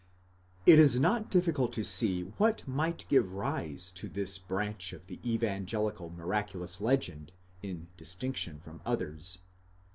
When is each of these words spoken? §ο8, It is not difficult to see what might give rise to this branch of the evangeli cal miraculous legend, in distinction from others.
§ο8, 0.67 0.73
It 0.73 0.79
is 0.79 0.99
not 0.99 1.29
difficult 1.29 1.73
to 1.73 1.83
see 1.83 2.23
what 2.39 2.67
might 2.67 3.05
give 3.07 3.33
rise 3.33 3.91
to 3.91 4.09
this 4.09 4.39
branch 4.39 4.93
of 4.93 5.05
the 5.05 5.17
evangeli 5.17 5.95
cal 5.95 6.09
miraculous 6.09 6.81
legend, 6.81 7.31
in 7.61 7.87
distinction 7.97 8.59
from 8.61 8.81
others. 8.83 9.43